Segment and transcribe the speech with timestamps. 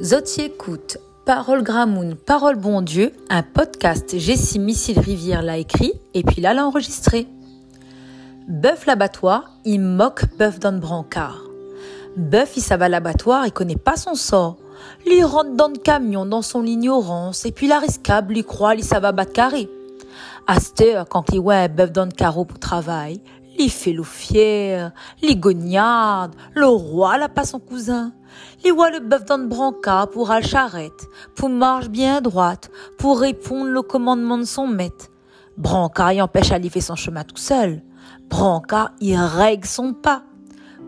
[0.00, 6.22] Zoti écoute Parole Gramoun, Parole Bon Dieu, un podcast Jessie Missile Rivière l'a écrit et
[6.22, 7.26] puis là l'a enregistré.
[8.46, 11.42] Bœuf l'abattoir, il moque bœuf dans le brancard.
[12.16, 14.58] Bœuf il s'ava l'abattoir, il connaît pas son sort.
[15.04, 18.84] Il rentre dans le camion dans son ignorance et puis la riscable lui croit il
[18.84, 19.68] va battre carré.
[20.46, 23.20] Aster, quand il un bœuf dans le carreau pour travail,
[23.58, 28.12] il fait le fier, gognarde, le roi n'a pas son cousin.
[28.64, 33.20] Il voit le bœuf dans le brancard pour à charrette, pour marche bien droite, pour
[33.20, 35.08] répondre le commandement de son maître.
[35.56, 37.82] Brancard y empêche à faire son chemin tout seul.
[38.30, 40.22] Brancard y règle son pas.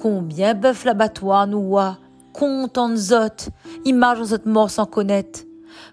[0.00, 1.98] Combien bœuf l'abattoir nous voit,
[2.32, 3.50] content zot,
[3.84, 5.40] il marche dans cette mort sans connaître.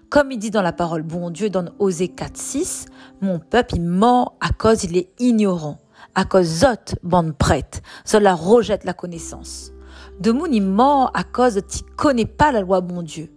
[0.08, 2.86] Comme il dit dans la parole bon Dieu dans Osée 4, 6,
[3.20, 5.78] mon peuple il mort à cause il est ignorant
[6.14, 9.72] à cause zot, bande prête, cela rejette la connaissance.
[10.20, 13.30] De moun il mort à cause tu connais pas la loi bon Dieu.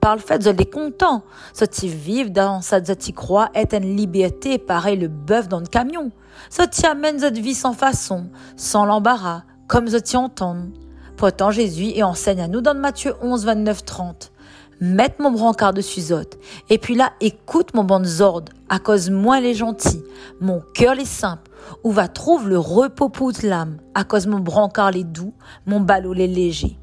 [0.00, 1.22] Par le fait, de est content.
[1.52, 5.66] Ce tu vivre dans sa tu croit être une liberté, pareil le bœuf dans le
[5.66, 6.10] camion.
[6.48, 10.56] Ce tu amène cette vie sans façon, sans l'embarras, comme ce tu entend.
[11.16, 14.32] Pourtant Jésus et enseigne à nous dans Matthieu 11, 29, 30
[14.80, 16.38] mettre mon brancard dessus Zot.
[16.68, 20.02] Et puis là, écoute mon bon zord, à cause moi les gentils,
[20.40, 21.50] mon cœur les simple,
[21.84, 25.34] où va trouve le repos pour l'âme, à cause mon brancard les doux,
[25.66, 26.78] mon ballot les léger.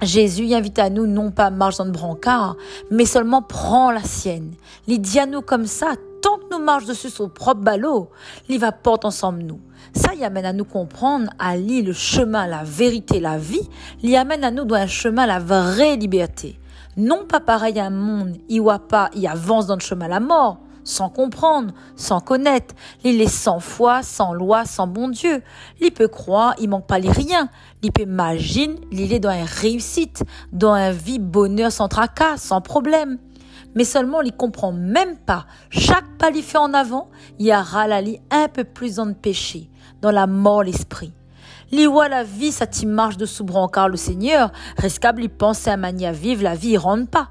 [0.00, 2.56] Jésus invite à nous non pas marche dans le brancard,
[2.90, 4.54] mais seulement prends la sienne.
[4.88, 8.10] Les nous comme ça, tant que nous marche dessus son propre ballot,
[8.48, 9.60] il va porter ensemble nous.
[9.94, 13.68] Ça y amène à nous comprendre, à lire le chemin, la vérité, la vie,
[14.02, 16.58] il amène à nous dans un chemin la vraie liberté.
[16.96, 18.36] Non pas pareil à un monde,
[18.88, 22.74] pas, il avance dans le chemin à la mort, sans comprendre, sans connaître.
[23.02, 25.42] Il est sans foi, sans loi, sans bon Dieu.
[25.80, 27.48] Il peut croire, il manque pas les rien.
[27.82, 32.60] Il peut imaginer, il est dans une réussite, dans un vie bonheur sans tracas, sans
[32.60, 33.18] problème.
[33.74, 35.46] Mais seulement, il comprend même pas.
[35.70, 37.08] Chaque pas qu'il fait en avant,
[37.38, 39.70] il y a ralali un peu plus dans le péché,
[40.02, 41.14] dans la mort l'esprit.
[41.72, 45.78] Li la vie, ça t'y marche de sous brancard le Seigneur, rescable y penser à
[45.78, 47.30] mania vivre, la vie y rentre pas.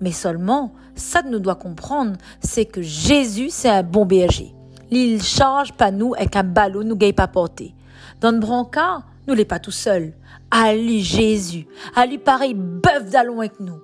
[0.00, 4.54] Mais seulement, ça nous doit comprendre, c'est que Jésus, c'est un bon berger.
[4.92, 7.74] Il charge pas nous avec un ballon nous gagne pas porter.
[8.20, 10.12] Dans le brancard, nous l'est pas tout seul.
[10.52, 11.66] À lui Jésus,
[11.96, 13.80] à lui pareil bœuf d'allons avec nous.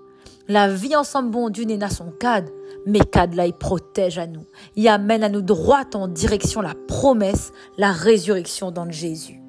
[0.47, 2.53] La vie ensemble, bon Dieu, n'est n'a son cadre,
[2.87, 4.45] mais cadre là, il protège à nous.
[4.77, 9.41] Il amène à nous droite en direction la promesse, la résurrection dans Jésus.